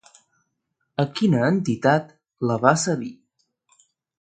A 1.03 1.05
quina 1.19 1.43
entitat 1.49 2.09
la 2.53 2.59
va 2.67 2.73
cedir? 2.89 3.13